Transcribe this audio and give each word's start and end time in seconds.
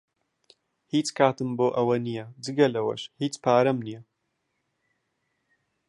هیچ 0.93 1.07
کاتم 1.17 1.49
بۆ 1.57 1.67
ئەوە 1.77 1.95
نییە، 2.05 2.25
جگە 2.43 2.67
لەوەش، 2.75 3.01
هیچ 3.21 3.33
پارەم 3.43 3.77
نییە. 3.85 4.01